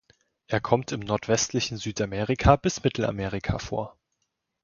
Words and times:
Er 0.47 0.59
kommt 0.61 0.91
im 0.93 1.01
nordwestlichen 1.01 1.77
Südamerika 1.77 2.55
bis 2.55 2.83
Mittelamerika 2.83 3.59
vor. 3.59 3.99